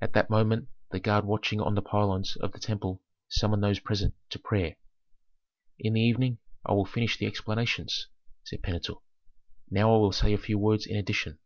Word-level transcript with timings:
At 0.00 0.14
that 0.14 0.30
moment 0.30 0.68
the 0.90 0.98
guard 0.98 1.26
watching 1.26 1.60
on 1.60 1.74
the 1.74 1.82
pylons 1.82 2.34
of 2.36 2.52
the 2.52 2.58
temple 2.58 3.02
summoned 3.28 3.62
those 3.62 3.78
present 3.78 4.14
to 4.30 4.38
prayer. 4.38 4.76
"In 5.78 5.92
the 5.92 6.00
evening 6.00 6.38
I 6.64 6.72
will 6.72 6.86
finish 6.86 7.18
the 7.18 7.26
explanations," 7.26 8.06
said 8.42 8.62
Pentuer; 8.62 9.02
"now 9.70 9.94
I 9.94 9.98
will 9.98 10.12
say 10.12 10.32
a 10.32 10.38
few 10.38 10.56
words 10.58 10.86
in 10.86 10.96
addition. 10.96 11.40